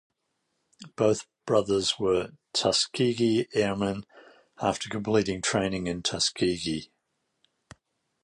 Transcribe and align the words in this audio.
Both 0.95 1.27
brothers 1.45 1.99
were 1.99 2.31
Tuskegee 2.53 3.45
Airmen 3.53 4.03
after 4.59 4.89
completing 4.89 5.43
training 5.43 5.85
in 5.85 6.01
Tuskegee. 6.01 6.89